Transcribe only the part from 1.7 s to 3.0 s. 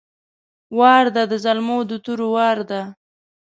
د تورو وار ده!